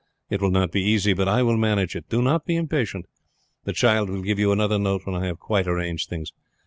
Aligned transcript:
It 0.31 0.41
will 0.41 0.49
not 0.49 0.71
be 0.71 0.81
easy, 0.81 1.13
but 1.13 1.27
I 1.27 1.43
will 1.43 1.57
manage 1.57 1.95
it. 1.95 2.09
Do 2.09 2.23
not 2.23 2.43
be 2.43 2.55
impatient; 2.55 3.05
the 3.65 3.71
child 3.71 4.09
will 4.09 4.23
give 4.23 4.39
you 4.39 4.51
another 4.51 4.79
note 4.79 5.01
when 5.05 5.13
I 5.15 5.27
have 5.27 5.37
quite 5.37 5.67
arranged 5.67 6.09
things. 6.09 6.33